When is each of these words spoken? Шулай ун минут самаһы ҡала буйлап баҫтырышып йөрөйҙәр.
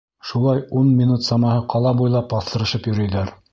Шулай 0.27 0.61
ун 0.79 0.89
минут 1.01 1.27
самаһы 1.27 1.61
ҡала 1.75 1.93
буйлап 2.01 2.35
баҫтырышып 2.35 2.93
йөрөйҙәр. 2.93 3.33